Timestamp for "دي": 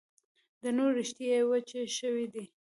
2.33-2.43